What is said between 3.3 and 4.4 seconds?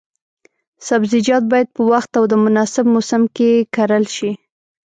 کې کرل شي.